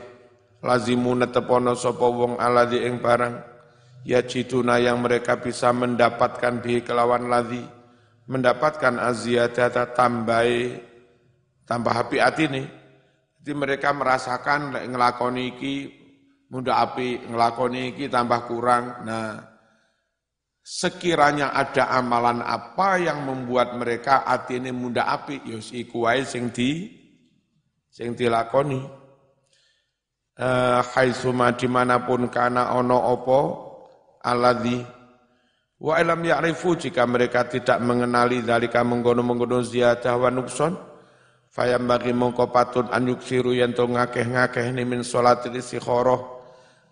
Lazimu 0.64 1.16
netepono 1.20 1.76
sapa 1.76 2.08
wong 2.08 2.40
aladi 2.40 2.84
ing 2.84 3.00
barang. 3.04 3.36
Ya 4.04 4.20
cituna 4.24 4.80
yang 4.84 5.00
mereka 5.00 5.40
bisa 5.40 5.72
mendapatkan 5.72 6.60
bi 6.60 6.84
kelawan 6.84 7.32
ladhi 7.32 7.64
mendapatkan 8.28 9.00
aziyadata 9.00 9.92
tambahi 9.92 10.80
tambah 11.68 11.92
api 11.92 12.18
hati 12.20 12.46
nih 12.48 12.66
jadi 13.44 13.60
mereka 13.60 13.92
merasakan 13.92 14.72
ngelakoni 14.88 15.60
iki 15.60 15.76
muda 16.48 16.80
api 16.80 17.28
ngelakoni 17.28 17.92
iki 17.92 18.08
tambah 18.08 18.48
kurang. 18.48 19.04
Nah 19.04 19.36
sekiranya 20.64 21.52
ada 21.52 21.92
amalan 21.92 22.40
apa 22.40 23.04
yang 23.04 23.28
membuat 23.28 23.76
mereka 23.76 24.24
hati 24.24 24.64
ini 24.64 24.72
muda 24.72 25.12
api 25.12 25.44
yos 25.44 25.76
iku 25.76 26.08
wae 26.08 26.24
sing 26.24 26.56
di 26.56 26.88
sing 27.92 28.16
dilakoni. 28.16 28.80
Uh, 30.34 30.80
haitsuma 30.96 31.52
di 31.54 31.68
mana 31.68 32.00
pun 32.08 32.32
kana 32.32 32.80
ono 32.80 32.96
opo 33.12 33.40
aladhi 34.24 34.82
wa 35.84 36.00
ilam 36.00 36.26
ya'rifu 36.26 36.80
jika 36.80 37.06
mereka 37.06 37.46
tidak 37.46 37.78
mengenali 37.84 38.42
dalika 38.42 38.82
menggono-menggono 38.82 39.62
ziyadah 39.62 40.16
wa 40.18 40.34
nukson 40.34 40.93
fayam 41.54 41.86
bagi 41.86 42.10
mongko 42.10 42.50
patun 42.50 42.90
an 42.90 43.06
yuksiru 43.06 43.54
yanto 43.54 43.86
ngakeh-ngakeh 43.86 44.74
ni 44.74 44.82
min 44.90 45.06
sholat 45.06 45.46
istikhoroh 45.46 46.42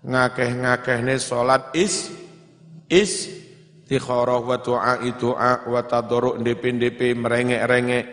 ngakeh-ngakeh 0.06 1.02
ni 1.02 1.18
sholat 1.18 1.74
is 1.74 2.14
is 2.86 3.42
istikhoroh 3.92 4.48
wa 4.48 4.56
tu'a 4.64 5.04
itu'a 5.04 5.68
wa 5.68 5.84
tadoruk 5.84 6.40
ndepe-ndepe 6.40 7.12
merengek-rengek. 7.12 8.06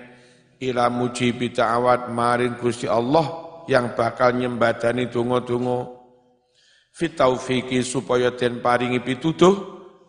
Ila 0.59 0.91
mujibi 0.91 1.55
ta'awat 1.55 2.11
maring 2.11 2.59
Gusti 2.59 2.91
Allah 2.91 3.47
yang 3.71 3.95
bakal 3.95 4.35
nyembadani 4.35 5.07
dungo-dungo 5.07 6.03
fitaufiki 6.91 7.79
supaya 7.87 8.35
den 8.35 8.59
paringi 8.59 8.99
pituduh 8.99 9.55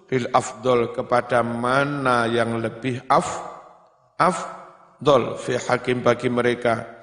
bil 0.09 0.25
afdol 0.33 0.89
kepada 0.89 1.45
mana 1.45 2.25
yang 2.25 2.57
lebih 2.57 3.05
af 3.05 3.45
afdol 4.99 5.39
fi 5.39 5.55
hakim 5.55 6.03
bagi 6.03 6.27
mereka. 6.27 6.99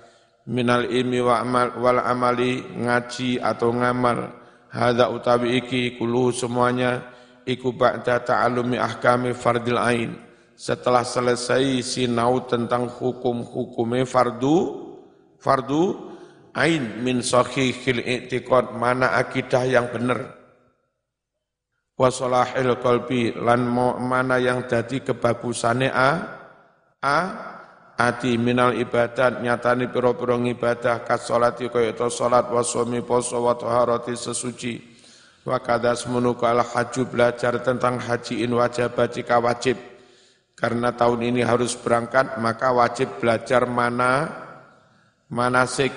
Minal 0.47 0.87
ilmi 0.93 1.19
wa 1.25 1.41
amal 1.41 1.81
wal 1.81 1.99
amali 2.05 2.61
ngaji 2.77 3.41
atau 3.41 3.73
ngamal. 3.73 4.31
Hadza 4.71 5.09
utawi 5.09 5.59
iki 5.65 5.97
kulu 5.97 6.31
semuanya 6.31 7.03
iku 7.49 7.73
ba'da 7.73 8.21
ta'alumi 8.21 8.77
ahkami 8.77 9.33
fardil 9.33 9.81
ain. 9.81 10.13
Setelah 10.55 11.03
selesai 11.03 11.81
sinau 11.81 12.45
tentang 12.45 12.87
hukum-hukumnya 12.87 14.05
fardu 14.05 14.57
fardu 15.41 16.15
ain 16.53 17.01
min 17.01 17.25
sahihil 17.25 18.05
i'tiqad 18.05 18.77
mana 18.77 19.17
akidah 19.17 19.65
yang 19.67 19.89
benar. 19.89 20.37
Wa 21.97 22.13
salahil 22.13 22.77
qalbi 22.79 23.33
lan 23.35 23.67
mana 24.05 24.37
yang 24.37 24.69
jadi 24.69 25.01
kebagusane 25.01 25.89
a 25.89 26.11
a 27.01 27.19
ati 27.97 28.37
minal 28.37 28.77
ibadat 28.77 29.41
nyatani 29.41 29.89
pira-pira 29.89 30.37
ibadah 30.37 31.01
kas 31.03 31.33
salati 31.33 31.73
kaya 31.73 31.97
to 31.97 32.13
salat 32.13 32.45
wa 32.53 32.61
sumi 32.61 33.01
poso 33.01 33.41
wa 33.41 33.57
taharati 33.57 34.13
sesuci. 34.13 34.95
Wa 35.47 35.63
kadas 35.63 36.05
menuka 36.11 36.53
al 36.53 36.61
haju 36.61 37.03
belajar 37.09 37.57
tentang 37.65 37.97
hajiin 37.97 38.53
wajib 38.53 38.99
jika 39.11 39.41
wajib. 39.41 39.79
Karena 40.57 40.93
tahun 40.93 41.33
ini 41.33 41.41
harus 41.45 41.77
berangkat 41.77 42.41
maka 42.41 42.73
wajib 42.73 43.21
belajar 43.21 43.69
mana 43.69 44.27
manasik 45.31 45.95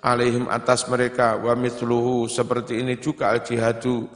alaihim 0.00 0.46
atas 0.46 0.86
mereka. 0.86 1.36
Wa 1.36 1.58
mithluhu 1.58 2.30
seperti 2.30 2.80
ini 2.80 2.96
juga 2.96 3.34
al 3.34 3.44
jihadu. 3.44 4.08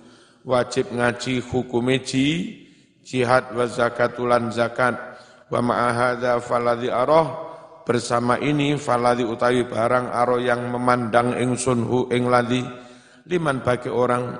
Wajib 0.47 0.95
ngaji 0.95 1.45
hukum 1.45 1.93
ji 2.01 2.57
jihad 3.03 3.51
wa 3.53 3.67
zakatulan 3.67 4.55
zakat 4.55 5.18
wa 5.49 5.61
ma'ahadha 5.61 6.41
faladhi 6.41 6.89
aroh. 6.93 7.49
Bersama 7.89 8.37
ini 8.37 8.77
faladhi 8.77 9.25
utawi 9.25 9.65
barang 9.65 10.13
aro 10.13 10.37
yang 10.37 10.69
memandang 10.69 11.33
ingsun 11.41 11.89
hu 11.89 12.05
ing 12.13 12.29
ladhi 12.29 12.61
liman 13.29 13.65
bagi 13.65 13.89
orang 13.89 14.37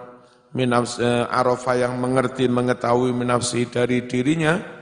minafs 0.53 1.01
eh, 1.01 1.25
arofa 1.29 1.77
yang 1.77 1.97
mengerti 1.97 2.45
mengetahui 2.49 3.13
minafsi 3.13 3.65
dari 3.69 4.05
dirinya. 4.05 4.77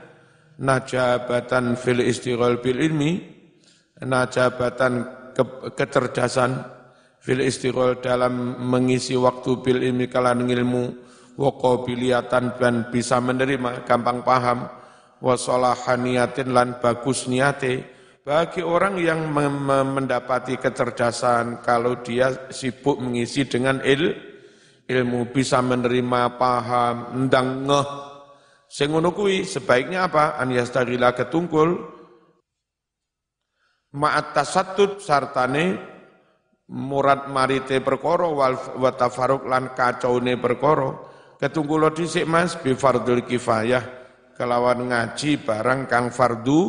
Najabatan 0.57 1.79
fil 1.79 2.03
istighal 2.03 2.59
bil 2.59 2.81
ilmi. 2.81 3.39
Najabatan 4.03 4.93
ke, 5.31 5.43
kecerdasan 5.77 6.59
fil 7.23 7.45
istighal 7.45 8.03
dalam 8.03 8.67
mengisi 8.67 9.15
waktu 9.15 9.63
bil 9.63 9.79
ilmi 9.79 10.11
kalan 10.11 10.43
ilmu. 10.43 11.07
Waqabiliatan 11.37 12.57
dan 12.57 12.89
bisa 12.89 13.21
menerima 13.21 13.85
gampang 13.85 14.25
paham 14.25 14.65
wasolahaniatin 15.21 16.53
lan 16.53 16.77
bagus 16.81 17.25
niate. 17.29 17.97
Bagi 18.27 18.59
orang 18.59 18.99
yang 18.99 19.31
mendapati 19.31 20.59
kecerdasan 20.59 21.63
kalau 21.63 22.03
dia 22.03 22.51
sibuk 22.51 22.99
mengisi 22.99 23.47
dengan 23.47 23.79
il, 23.87 24.19
ilmu 24.83 25.31
bisa 25.31 25.63
menerima 25.63 26.35
paham 26.35 27.23
ndang 27.23 27.63
ngeh. 27.63 27.87
Sing 28.67 28.91
sebaiknya 29.47 30.11
apa? 30.11 30.35
An 30.35 30.51
yastagila 30.51 31.15
ketungkul. 31.15 31.95
Ma'at 33.95 34.35
tasattut 34.35 34.99
sartane 34.99 35.79
murad 36.67 37.31
marite 37.31 37.79
perkara 37.79 38.27
wal 38.27 38.59
wa 38.75 38.91
tafarruq 38.91 39.47
lan 39.47 39.71
kacaune 39.71 40.35
perkara. 40.35 40.99
Ketungkulo 41.39 41.95
dhisik 41.95 42.27
Mas 42.27 42.59
bi 42.59 42.75
fardul 42.75 43.23
kifayah 43.23 43.96
kelawan 44.37 44.93
ngaji 44.93 45.41
barang 45.41 45.89
kang 45.89 46.13
fardu 46.13 46.61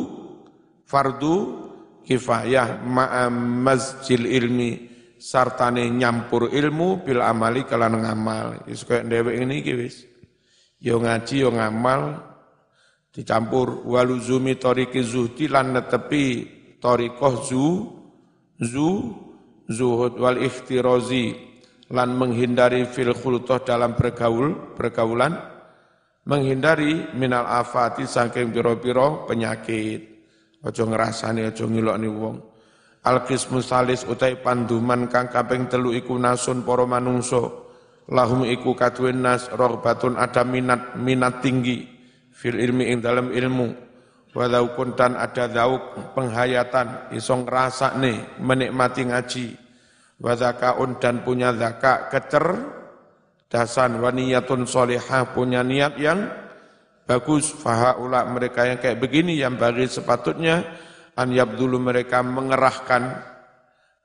fardu 0.89 1.35
kifayah 2.01 2.81
ma'a 2.81 3.29
masjil 3.29 4.25
ilmi 4.25 4.89
sartane 5.21 5.85
nyampur 5.93 6.49
ilmu 6.49 7.05
bil 7.05 7.21
amali 7.21 7.69
kalan 7.69 8.01
ngamal. 8.01 8.65
Wis 8.65 8.81
kaya 8.87 9.05
dhewek 9.05 9.37
ini 9.37 9.61
iki 9.61 9.73
wis. 9.77 9.95
Yo 10.81 10.97
ngaji 10.97 11.45
yo 11.45 11.53
ngamal 11.53 12.17
dicampur. 13.13 13.85
Waluzumi 13.85 14.57
tariki 14.57 15.05
zuhdi 15.05 15.45
lan 15.45 15.77
netepi 15.77 16.49
tariqah 16.81 17.33
zu 17.45 17.85
zu 18.57 18.89
zuhud. 19.69 20.17
Wal 20.17 20.41
ikhtirazi 20.41 21.35
lan 21.93 22.17
menghindari 22.17 22.89
fil 22.89 23.13
khulutah 23.13 23.61
dalam 23.61 23.93
bergaul 23.93 24.73
pergaulan 24.73 25.58
menghindari 26.29 27.09
minal 27.17 27.49
afati 27.49 28.05
saking 28.05 28.53
piro-piro 28.53 29.25
penyakit 29.25 30.09
Aja 30.59 30.83
ngrasani 30.83 31.47
aja 31.47 31.63
ngilokni 31.63 32.09
wong. 32.11 32.35
Al 33.07 33.23
qismu 33.23 33.63
salis 33.63 34.03
utai 34.03 34.43
panduman 34.43 35.07
kang 35.07 35.31
kaping 35.31 35.71
telu 35.71 35.95
iku 35.95 36.19
nasun 36.19 36.67
para 36.67 36.83
manungso. 36.83 37.71
Lahum 38.11 38.43
iku 38.43 38.75
kaduwen 38.75 39.23
nas 39.23 39.47
rohbatun 39.53 40.19
ada 40.19 40.43
minat 40.43 40.99
minat 40.99 41.39
tinggi 41.39 41.87
fil 42.35 42.59
ilmi 42.59 42.91
ing 42.91 42.99
dalam 42.99 43.31
ilmu. 43.31 43.87
Walau 44.35 44.75
kuntan 44.75 45.15
ada 45.15 45.47
dauk 45.47 46.13
penghayatan 46.13 47.15
isong 47.15 47.47
rasa 47.47 47.95
nih 47.95 48.43
menikmati 48.43 49.07
ngaji. 49.07 49.47
Wadakaun 50.19 50.99
dan 50.99 51.23
punya 51.23 51.55
zaka 51.55 52.11
kecer 52.11 52.45
dasan 53.49 53.97
waniyatun 53.97 54.69
solihah 54.69 55.33
punya 55.33 55.65
niat 55.65 55.97
yang 55.97 56.29
bagus. 57.09 57.49
Fahaula 57.49 58.23
mereka 58.29 58.69
yang 58.69 58.77
kayak 58.77 59.01
begini 59.01 59.35
yang 59.35 59.57
bagi 59.57 59.89
sepatutnya 59.89 60.63
an 61.17 61.33
yabdulu 61.33 61.81
mereka 61.81 62.21
mengerahkan 62.21 63.03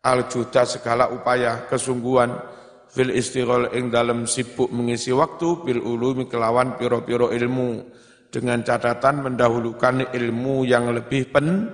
al 0.01 0.27
juta 0.27 0.65
segala 0.65 1.13
upaya 1.13 1.69
kesungguhan. 1.69 2.57
Fil 2.95 3.11
istighol 3.11 3.75
ing 3.75 3.91
dalam 3.91 4.23
sibuk 4.23 4.71
mengisi 4.71 5.11
waktu 5.11 5.67
bil 5.67 5.83
ulumi 5.83 6.31
kelawan 6.31 6.81
piro-piro 6.81 7.31
ilmu. 7.31 8.03
Dengan 8.31 8.67
catatan 8.67 9.31
mendahulukan 9.31 10.11
ilmu 10.11 10.67
yang 10.67 10.91
lebih 10.91 11.31
pen, 11.31 11.71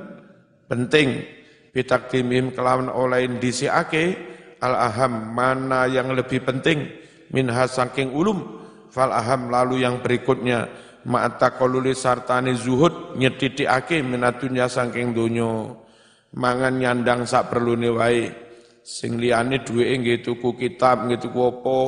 penting. 0.69 1.25
Bitakdimim 1.73 2.53
kelawan 2.53 2.89
olain 2.89 3.37
disiake 3.41 4.17
al 4.61 4.77
aham 4.77 5.33
mana 5.33 5.89
yang 5.89 6.13
lebih 6.13 6.41
penting 6.45 6.89
minha 7.31 7.65
saking 7.67 8.15
ulum 8.15 8.61
fal 8.91 9.15
aham 9.15 9.51
lalu 9.51 9.87
yang 9.87 10.03
berikutnya 10.03 10.67
ma'ata 11.07 11.57
koluli 11.57 11.97
sartani 11.97 12.53
zuhud 12.59 13.17
nyetitikake 13.17 14.03
minatunya 14.05 14.69
saking 14.69 15.17
donya. 15.17 15.79
Mangan 16.31 16.79
nyandang 16.79 17.27
sak 17.27 17.51
perlu 17.51 17.75
wae 17.99 18.31
sing 18.87 19.19
liyane 19.19 19.67
duweke 19.67 19.95
nggih 19.99 20.19
tuku 20.23 20.55
kitab 20.55 21.07
nggih 21.07 21.19
tuku 21.19 21.41
apa. 21.43 21.81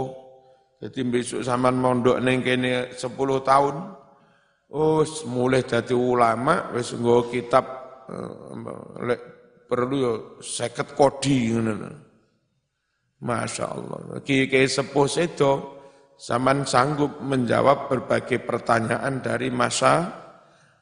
Dadi 0.83 1.01
besok 1.07 1.47
sampean 1.47 1.79
mondok 1.79 2.19
ning 2.19 2.43
kene 2.43 2.91
10 2.91 3.07
tahun 3.47 3.75
oh 4.75 5.05
mulai 5.31 5.63
dadi 5.63 5.95
ulama 5.95 6.75
wis 6.75 6.91
nggo 6.97 7.31
kitab 7.31 7.65
uh, 8.11 8.99
lek 9.07 9.21
perlu 9.71 9.95
yo 9.95 10.13
50 10.43 10.99
kodi 10.99 11.55
ngono 11.55 11.73
Masya 13.23 13.65
Allah. 13.71 14.19
Kiai 14.27 14.67
sepuh 14.67 15.07
sedo, 15.07 15.73
Zaman 16.23 16.63
sanggup 16.63 17.19
menjawab 17.19 17.91
berbagai 17.91 18.47
pertanyaan 18.47 19.19
dari 19.19 19.51
masa 19.51 20.07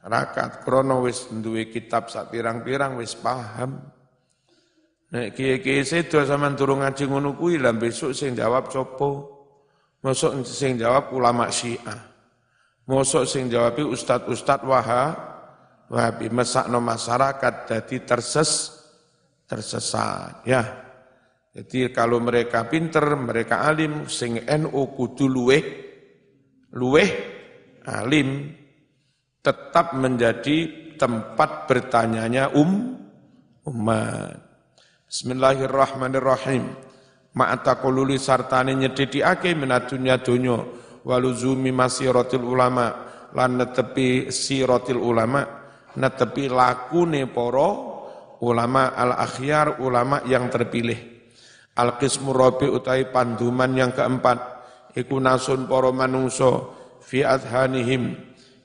rakat. 0.05 0.61
Krono 0.61 1.01
wis 1.01 1.33
duwe 1.33 1.65
kitab 1.65 2.13
sak 2.13 2.29
pirang-pirang 2.29 2.93
wis 3.01 3.17
paham. 3.17 3.81
Nek 5.11 5.33
kiye-kiye 5.33 5.81
sedo 5.81 6.21
zaman 6.21 6.53
turun 6.53 6.85
ngaji 6.85 7.09
ngono 7.09 7.33
kuwi 7.33 7.57
lah 7.57 7.73
besok 7.73 8.13
sing 8.13 8.37
jawab 8.37 8.69
copo. 8.69 9.41
Mosok 10.05 10.45
sing 10.45 10.77
jawab 10.77 11.09
ulama 11.09 11.49
Syiah. 11.49 11.97
Mosok 12.85 13.25
sing 13.25 13.49
jawab 13.49 13.81
ustad-ustad 13.81 14.61
waha 14.61 15.17
wahabi 15.89 16.29
mesakno 16.29 16.77
masyarakat 16.77 17.53
jadi 17.65 17.97
terses 18.05 18.77
tersesat 19.49 20.45
ya. 20.45 20.80
Jadi 21.51 21.91
kalau 21.91 22.23
mereka 22.23 22.63
pinter, 22.71 23.03
mereka 23.19 23.67
alim, 23.67 24.07
sing 24.07 24.39
NU 24.39 24.81
kudu 24.95 25.27
luweh, 25.27 25.63
luweh 26.71 27.09
alim, 27.83 28.55
tetap 29.43 29.91
menjadi 29.99 30.57
tempat 30.95 31.67
bertanyanya 31.67 32.55
um 32.55 32.95
umat. 33.67 34.39
Bismillahirrahmanirrahim. 35.11 36.71
Ma'atakululi 37.35 38.15
sartani 38.15 38.75
nyedidiake 38.75 39.51
minadunya 39.51 40.23
dunyo 40.23 40.57
waluzumi 41.03 41.71
masiratil 41.75 42.47
ulama 42.47 43.11
lan 43.35 43.59
netepi 43.59 44.31
siratil 44.31 44.99
ulama 44.99 45.43
netepi 45.95 46.51
lakune 46.51 47.27
poro 47.31 47.69
ulama 48.43 48.91
al 48.95 49.15
akhyar 49.15 49.79
ulama 49.79 50.23
yang 50.27 50.51
terpilih 50.51 51.20
Al-qismu 51.71 52.35
rabi 52.35 52.67
utai 52.67 53.07
panduman 53.15 53.71
yang 53.71 53.95
keempat 53.95 54.39
iku 54.91 55.23
nasun 55.23 55.71
para 55.71 55.87
manungso 55.95 56.75
fi 56.99 57.23
adhanihim 57.23 58.11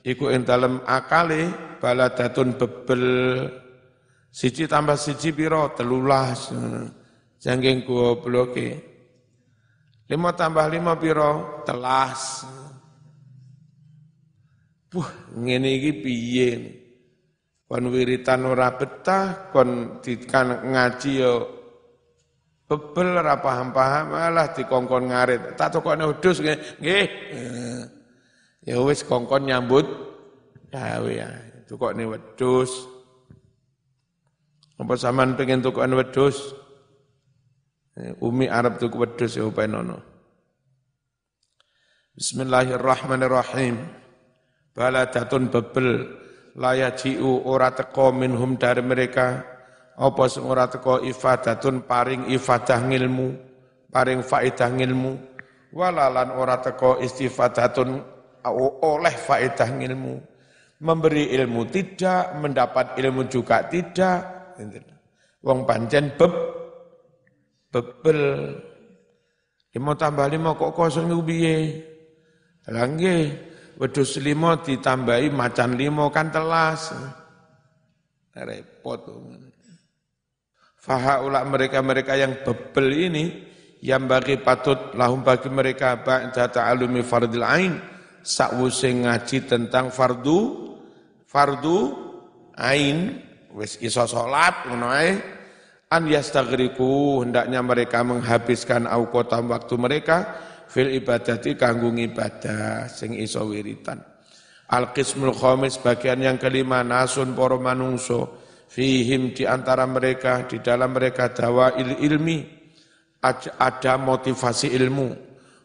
iku 0.03 0.27
ing 0.27 0.43
dalem 0.43 0.83
akale 0.83 1.51
baladatun 1.79 2.59
bebel. 2.59 3.05
Siji 4.27 4.69
tambah 4.69 4.99
siji 4.99 5.33
piro 5.33 5.71
telulas. 5.73 6.53
Jangking 7.41 7.87
bloke. 8.21 8.67
Lima 10.07 10.31
tambah 10.35 10.67
lima 10.67 10.93
piro 10.99 11.63
telas. 11.65 12.45
Wah, 14.93 15.11
ngene 15.35 15.67
iki 15.79 15.91
piye? 15.99 16.51
Kon 17.67 17.91
wiritan 17.91 18.47
ora 18.47 18.71
betah, 18.79 19.51
kon 19.51 19.99
dikan 19.99 20.71
ngaji 20.71 21.11
yo 21.19 21.56
Bebel 22.67 23.23
ora 23.23 23.39
paham-paham 23.39 24.11
malah 24.11 24.51
dikongkon 24.51 25.07
ngarit. 25.07 25.55
Tak 25.55 25.79
tokone 25.79 26.03
udus 26.03 26.43
nggih. 26.43 26.83
Nggih. 26.83 27.07
Ya 28.67 28.75
wis 28.83 29.07
kongkon 29.07 29.47
nyambut 29.47 29.87
gawe 30.67 31.07
ya. 31.07 31.31
Tukokne 31.63 32.03
wedhus. 32.03 32.91
Apa 34.75 34.93
sampean 34.99 35.39
pengen 35.39 35.63
tukokan 35.63 35.95
wedhus? 35.95 36.51
Umi 38.19 38.51
Arab 38.51 38.77
tuku 38.83 38.99
wedhus 38.99 39.39
ya 39.39 39.47
upenono. 39.47 40.03
Bismillahirrahmanirrahim. 42.19 43.79
Baladatun 44.75 45.47
bebel 45.47 46.03
layaji'u 46.59 47.47
ora 47.47 47.71
teko 47.71 48.11
minhum 48.11 48.59
dari 48.59 48.83
mereka 48.83 49.56
apa 49.97 50.23
sing 50.29 50.45
ora 50.45 50.69
teko 50.69 51.01
ifadatun 51.01 51.89
paring 51.89 52.29
ifadah 52.29 52.85
ngilmu, 52.85 53.33
paring 53.89 54.21
faedah 54.21 54.69
ngilmu, 54.69 55.17
walalan 55.73 56.37
ora 56.37 56.61
teko 56.61 57.01
istifadatun 57.01 57.97
oleh 58.85 59.15
faedah 59.17 59.69
ilmu. 59.73 60.15
Memberi 60.77 61.33
ilmu 61.33 61.65
tidak, 61.73 62.37
mendapat 62.37 63.01
ilmu 63.01 63.25
juga 63.25 63.65
tidak. 63.65 64.53
Wong 65.41 65.65
pancen 65.65 66.13
beb, 66.13 66.33
bebel. 67.73 68.21
Lima 69.73 69.93
tambah 69.97 70.29
lima 70.29 70.53
kok 70.53 70.77
kosong 70.77 71.09
itu 71.09 71.21
biye. 71.25 71.57
Langge, 72.69 73.33
wedus 73.81 74.21
lima 74.21 74.61
ditambahi 74.61 75.33
macan 75.33 75.73
lima 75.73 76.13
kan 76.13 76.29
telas. 76.29 76.93
Repot. 78.37 79.01
Fahaulak 80.87 81.43
mereka-mereka 81.51 82.15
yang 82.15 82.47
bebel 82.47 82.87
ini, 83.11 83.25
yang 83.83 84.07
bagi 84.07 84.39
patut 84.39 84.95
lahum 84.95 85.19
bagi 85.19 85.51
mereka 85.51 85.99
ba'da 85.99 86.47
ta'alumi 86.47 87.03
fardil 87.03 87.43
ain. 87.43 87.75
Sakwuse 88.23 88.95
ngaji 88.95 89.37
tentang 89.51 89.91
fardu 89.91 90.39
fardu 91.27 91.77
ain. 92.55 93.19
Wis 93.51 93.75
iso 93.83 94.07
salat 94.07 94.63
ngono 94.71 94.87
ae. 94.87 95.11
An 95.91 96.03
hendaknya 96.07 97.59
mereka 97.63 98.03
menghabiskan 98.03 98.87
auqatam 98.87 99.51
waktu 99.51 99.75
mereka 99.79 100.17
fil 100.67 100.91
ibadati 100.91 101.55
kanggo 101.55 101.91
ibadah 101.91 102.91
sing 102.91 103.15
iso 103.15 103.43
wiritan. 103.47 104.03
Al 104.67 104.91
qismul 104.91 105.31
khamis 105.31 105.79
bagian 105.79 106.19
yang 106.19 106.35
kelima 106.35 106.83
nasun 106.83 107.31
para 107.35 107.55
manungso 107.55 108.46
fihim 108.67 109.33
di 109.33 109.47
antara 109.47 109.87
mereka 109.87 110.45
di 110.45 110.59
dalam 110.59 110.93
mereka 110.93 111.31
dawa 111.31 111.75
ilmi 111.79 112.57
ada 113.57 113.93
motivasi 113.97 114.71
ilmu. 114.75 115.09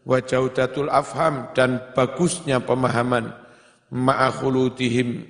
Wa 0.02 0.18
jaudatul 0.18 0.90
afham 0.90 1.54
dan 1.54 1.94
bagusnya 1.94 2.58
pemahaman. 2.58 3.30
Ma'akhulutihim 3.92 5.20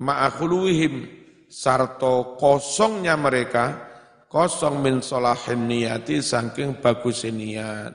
ma'akhuluhim 0.00 1.04
sarto 1.52 2.34
kosongnya 2.40 3.14
mereka 3.20 3.86
kosong 4.24 4.80
min 4.80 5.04
solahin 5.04 5.68
niyati 5.68 6.24
saking 6.24 6.80
bagus 6.80 7.28
niat. 7.28 7.92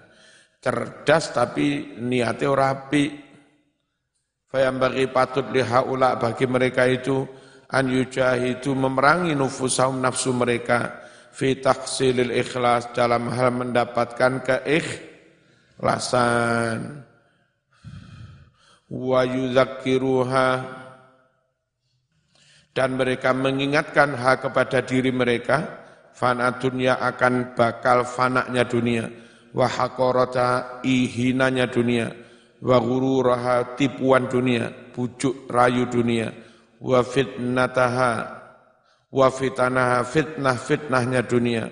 Cerdas 0.63 1.35
tapi 1.35 1.99
niatnya 1.99 2.53
rapi. 2.53 3.05
Fayam 4.47 4.77
bagi 4.77 5.09
patut 5.09 5.49
lihaula 5.49 6.15
bagi 6.21 6.45
mereka 6.45 6.85
itu 6.85 7.25
an 7.69 7.87
yujahidu 7.87 8.75
memerangi 8.75 9.35
nufusahum 9.37 10.01
nafsu 10.01 10.33
mereka 10.35 11.03
fi 11.33 11.57
tahsilil 11.57 12.29
ikhlas 12.29 12.93
dalam 12.93 13.33
hal 13.33 13.49
mendapatkan 13.49 14.45
keikhlasan. 14.45 15.49
Wa 18.93 19.25
yuzakkiruha 19.25 20.49
dan 22.77 22.93
mereka 22.93 23.33
mengingatkan 23.33 24.13
hak 24.13 24.45
kepada 24.49 24.85
diri 24.85 25.09
mereka 25.09 25.81
fana 26.13 26.53
dunia 26.61 27.01
akan 27.01 27.57
bakal 27.57 28.05
fanaknya 28.05 28.69
dunia. 28.69 29.09
Wa 29.53 29.65
haqarata 29.65 30.81
ihinanya 30.85 31.65
dunia. 31.69 32.13
Wa 32.61 32.77
tipuan 33.73 34.29
dunia. 34.29 34.69
Pucuk 34.93 35.49
rayu 35.49 35.89
dunia 35.89 36.42
wa 36.83 36.99
fitnataha 36.99 38.43
wa 39.13 39.27
fitanaha 39.31 40.03
fitnah 40.03 40.57
fitnahnya 40.59 41.23
dunia. 41.23 41.71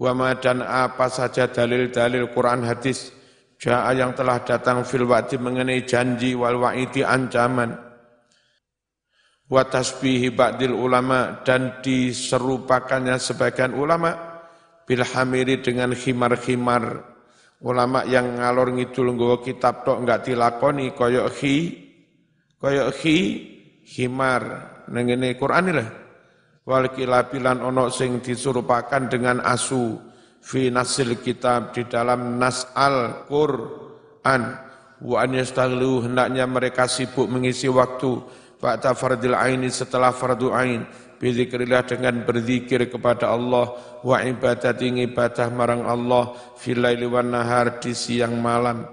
Wa 0.00 0.16
dan 0.40 0.64
apa 0.64 1.12
saja 1.12 1.52
dalil-dalil 1.52 2.32
Quran 2.32 2.64
hadis 2.64 3.12
jaa 3.60 3.92
yang 3.92 4.16
telah 4.16 4.40
datang 4.40 4.80
fil 4.88 5.04
wa'di 5.04 5.36
mengenai 5.36 5.84
janji 5.84 6.32
wal 6.32 6.56
wa'idi 6.56 7.04
ancaman. 7.04 7.76
Wa 9.50 9.66
tasbihi 9.68 10.32
ba'dil 10.32 10.72
ulama 10.72 11.44
dan 11.44 11.84
diserupakannya 11.84 13.20
sebagian 13.20 13.76
ulama 13.76 14.14
bil 14.88 15.04
hamiri 15.04 15.60
dengan 15.60 15.92
khimar-khimar. 15.92 17.12
Ulama 17.60 18.08
yang 18.08 18.40
ngalor 18.40 18.72
ngidul 18.72 19.12
nggawa 19.12 19.44
kitab 19.44 19.84
tok 19.84 20.00
enggak 20.00 20.32
dilakoni 20.32 20.96
koyok 20.96 21.28
khi 21.28 21.56
koyok 22.56 22.88
khi 22.96 23.18
khimar 23.90 24.42
nengene 24.86 25.34
Quran 25.34 25.74
lah. 25.74 25.90
Wal 26.62 26.94
kilabilan 26.94 27.58
ono 27.66 27.90
sing 27.90 28.22
disurupakan 28.22 29.10
dengan 29.10 29.42
asu 29.42 29.98
fi 30.38 30.70
nasil 30.70 31.18
kitab 31.18 31.74
di 31.74 31.82
dalam 31.90 32.38
nas 32.38 32.70
al 32.78 33.26
Quran 33.26 34.42
wa 35.02 35.16
an 35.18 35.30
yastaghlu 35.34 36.06
hendaknya 36.06 36.46
mereka 36.46 36.86
sibuk 36.86 37.26
mengisi 37.26 37.66
waktu. 37.66 38.38
Ba'da 38.60 38.92
fardil 38.92 39.34
aini 39.34 39.72
setelah 39.72 40.12
fardu 40.12 40.52
ain. 40.52 40.84
Bizikrillah 41.16 41.88
dengan 41.88 42.28
berzikir 42.28 42.92
kepada 42.92 43.32
Allah. 43.32 43.72
Wa 44.04 44.20
ibadati 44.20 44.92
ibadah 45.00 45.48
marang 45.48 45.88
Allah. 45.88 46.36
Fil 46.60 46.84
laili 46.84 47.08
nahar 47.08 47.80
di 47.80 47.96
siang 47.96 48.36
malam. 48.36 48.84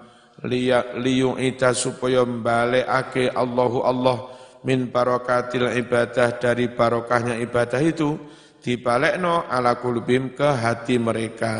Liyung 0.47 1.35
ita 1.35 1.75
supaya 1.75 2.23
ake 2.23 3.27
Allahu 3.27 3.83
Allah 3.83 4.36
min 4.67 4.91
barokatil 4.91 5.71
ibadah 5.71 6.35
dari 6.35 6.67
barokahnya 6.67 7.39
ibadah 7.39 7.79
itu 7.79 8.19
dibalekno 8.59 9.47
ala 9.47 9.79
kulubim 9.79 10.35
ke 10.35 10.43
hati 10.43 10.99
mereka. 10.99 11.55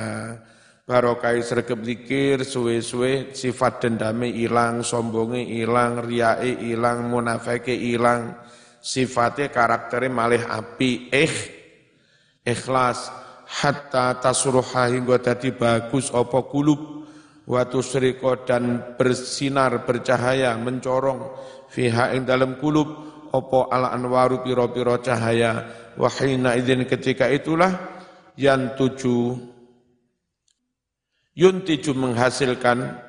Barokai 0.84 1.40
sergap 1.44 1.84
zikir 1.84 2.44
suwe-suwe 2.44 3.32
sifat 3.36 3.84
dendame 3.88 4.28
ilang 4.28 4.84
sombonge 4.84 5.40
ilang 5.40 6.04
riae 6.04 6.68
ilang 6.68 7.12
munafike 7.12 7.76
ilang 7.76 8.40
sifatnya 8.80 9.52
karakternya 9.52 10.12
malih 10.12 10.44
api 10.44 11.08
eh 11.12 11.36
ikhlas. 12.44 13.24
Hatta 13.48 14.20
tasruha 14.20 14.92
hingga 14.92 15.24
tadi 15.24 15.56
bagus 15.56 16.12
opo 16.12 16.52
kulub 16.52 17.08
watu 17.48 17.80
seriko 17.80 18.44
dan 18.44 18.96
bersinar 19.00 19.88
bercahaya 19.88 20.52
mencorong 20.60 21.32
fiha 21.72 22.16
ing 22.16 22.24
dalam 22.24 22.56
kulub 22.58 22.88
opo 23.32 23.68
ala 23.68 23.92
anwaru 23.92 24.44
piro-piro 24.44 25.00
cahaya. 25.04 25.68
Wahina 25.98 26.54
izin 26.54 26.86
ketika 26.86 27.26
itulah 27.28 27.74
yang 28.38 28.78
tuju 28.78 29.34
yuntiju 31.34 31.92
menghasilkan 31.98 33.02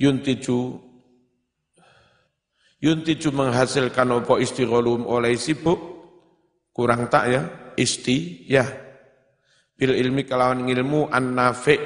yuntiju 0.00 0.80
yuntiju 2.80 3.28
menghasilkan 3.28 4.08
opo 4.24 4.40
istigholum 4.40 5.04
oleh 5.04 5.36
sibuk 5.36 5.76
kurang 6.72 7.12
tak 7.12 7.24
ya 7.28 7.42
isti 7.76 8.48
ya. 8.48 8.64
Bil 9.78 9.94
ilmi 9.94 10.26
kelawan 10.26 10.66
ilmu 10.66 11.12
an 11.12 11.36
nafi 11.36 11.76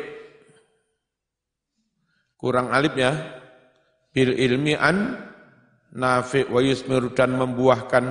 kurang 2.38 2.70
alif 2.70 2.94
ya. 2.94 3.12
Bil 4.12 4.38
ilmi 4.38 4.78
an 4.78 5.31
nafi 5.92 6.48
wa 6.48 6.60
yusmiru 6.64 7.12
dan 7.12 7.36
membuahkan 7.36 8.04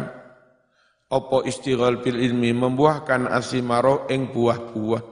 opo 1.12 1.44
istighal 1.44 2.00
bil 2.00 2.18
ilmi 2.18 2.54
membuahkan 2.54 3.28
asimaro 3.28 4.08
ing 4.08 4.32
buah-buah. 4.32 5.04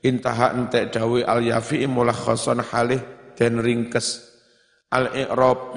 Intaha 0.00 0.56
entek 0.56 0.96
dawe 0.96 1.20
al 1.28 1.44
yafi 1.44 1.84
mulakhasan 1.84 2.64
halih 2.72 3.00
dan 3.36 3.60
ringkes. 3.60 4.32
Al 4.90 5.12
i'rab 5.12 5.76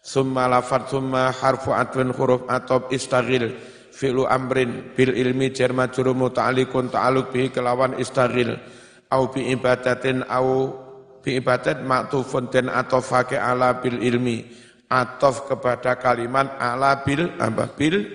summa 0.00 0.48
lafat 0.48 0.88
summa 0.90 1.30
harfu 1.32 1.70
atwin 1.72 2.10
huruf 2.12 2.48
atop 2.48 2.90
istaghil 2.90 3.52
fi'lu 3.92 4.26
amrin 4.26 4.96
bil 4.96 5.12
ilmi 5.12 5.52
jar 5.52 5.70
majrur 5.76 6.16
muta'alliqun 6.16 6.90
ta'alluq 6.90 7.30
bihi 7.30 7.52
kelawan 7.52 8.00
istaghil. 8.00 8.56
Au 9.12 9.28
bi 9.30 9.52
ibadatin 9.52 10.24
au 10.26 10.72
bi 11.20 11.36
ibadat 11.38 11.84
maktufun 11.84 12.48
den 12.48 12.72
atofake 12.72 13.36
ala 13.36 13.78
bil 13.78 14.00
ilmi 14.00 14.63
atof 14.94 15.50
kepada 15.50 15.98
kalimat 15.98 16.54
ala 16.62 17.02
bil 17.02 17.34
apa 17.42 17.66
bil 17.74 18.06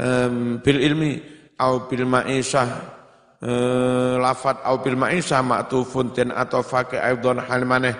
um, 0.00 0.56
bil 0.64 0.78
ilmi 0.80 1.20
au 1.60 1.84
bil 1.84 2.08
ma'isyah 2.08 2.68
uh, 3.44 4.16
lafat 4.16 4.64
au 4.64 4.80
bil 4.80 4.96
ma'isyah 4.96 5.44
ma'tufun 5.44 6.16
den 6.16 6.32
atofake 6.32 6.96
aidon 6.96 7.36
hal 7.44 7.68
maneh 7.68 7.92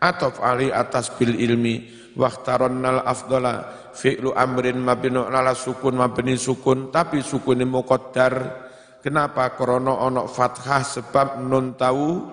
atof 0.00 0.40
ali 0.40 0.72
atas 0.72 1.12
bil 1.12 1.36
ilmi 1.36 2.04
nal 2.16 3.02
afdala 3.02 3.90
fi'lu 3.92 4.30
amrin 4.34 4.78
mabinu 4.78 5.26
ala 5.26 5.52
sukun 5.54 5.98
mabni 5.98 6.38
sukun 6.38 6.94
tapi 6.94 7.22
sukun 7.22 7.62
muqaddar. 7.66 8.62
Kenapa? 9.02 9.52
Krono 9.52 10.00
ono 10.00 10.24
fathah 10.24 10.80
sebab 10.80 11.44
nun 11.44 11.76
tahu 11.76 12.24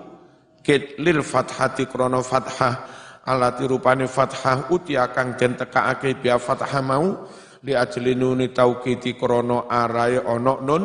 kit 0.64 0.96
lil 1.02 1.20
fathati 1.20 1.84
krono 1.84 2.24
fathah 2.24 3.01
alati 3.26 3.66
rupane 3.68 4.10
fathah 4.10 4.70
uti 4.74 4.98
akang 4.98 5.38
den 5.38 5.54
tekaake 5.54 6.18
biya 6.18 6.38
fathah 6.38 6.82
mau. 6.82 7.28
Li 7.62 7.78
ajli 7.78 8.18
nuni 8.18 8.50
taukiti 8.50 9.14
krono 9.14 9.70
arai 9.70 10.18
ono 10.18 10.58
nun. 10.58 10.84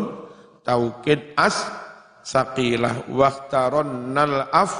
Taukid 0.62 1.34
as 1.39 1.65
saqilah 2.21 3.10
waqtaron 3.10 4.13
nal 4.13 4.45
af 4.54 4.71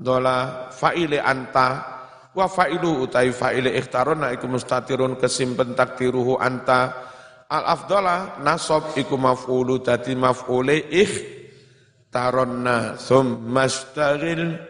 dola 0.00 0.70
fa'ile 0.74 1.22
anta. 1.22 1.68
Wa 2.30 2.46
fa'ilu 2.46 3.06
utai 3.06 3.34
fa'ile 3.34 3.74
ikhtarona 3.74 4.30
iku 4.34 4.46
mustatirun 4.50 5.18
kesimpen 5.18 5.74
takdiruhu 5.78 6.38
anta. 6.38 7.10
Al 7.50 7.66
afdala 7.66 8.38
nasab 8.46 8.94
iku 8.94 9.18
maf'ulu 9.18 9.82
dadi 9.82 10.14
maf'ule 10.14 10.86
ikhtaronna 10.94 12.94
thumma 12.94 13.66
istaghil 13.66 14.69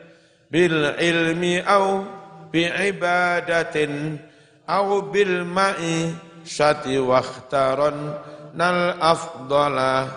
bil 0.50 0.98
ilmi 0.98 1.62
au 1.62 2.04
bi 2.50 2.66
ibadatin 2.66 4.18
au 4.66 5.06
bil 5.14 5.46
ma'i 5.46 6.10
syati 6.44 6.98
wakhtaron 6.98 8.18
nal 8.54 8.98
afdala. 8.98 10.10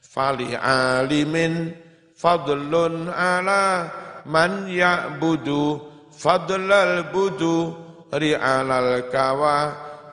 Fali 0.00 0.56
alimin 0.56 1.76
fadlun 2.16 3.12
ala 3.12 3.92
man 4.24 4.64
ya'budu 4.64 5.76
fadlal 6.08 7.12
budu 7.12 7.76
ri'alal 8.16 9.12
kawa 9.12 9.56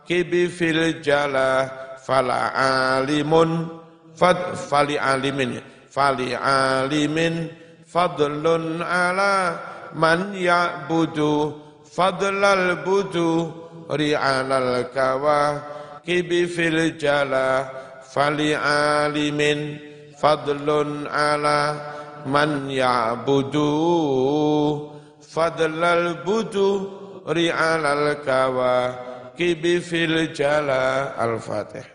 kibi 0.03 0.51
fil 0.51 0.99
jala. 0.99 1.71
Fala 2.03 2.51
alimun 2.99 3.79
fad 4.11 4.59
fali 4.59 4.99
alimin 4.99 5.55
fali 5.87 6.35
alimin 6.35 7.47
fadlun 7.93 8.81
ala 8.81 9.61
man 9.93 10.33
ya'budu 10.33 11.53
fadlal 11.85 12.81
budu 12.81 13.53
ri'alal 13.93 14.89
kawa 14.89 15.61
kibi 16.01 16.49
fil 16.49 16.97
jala 16.97 17.69
fali 18.01 18.57
alimin. 18.57 19.93
Fadlun 20.23 21.03
ala 21.11 21.75
man 22.23 22.71
ya'budu 22.71 23.67
fadlal 25.19 26.23
budu 26.23 26.69
ri'alal 27.27 28.23
kawa 28.23 28.75
kibi 29.35 29.83
fil 29.83 30.31
jala. 30.31 31.11
Al-fatih 31.19 31.92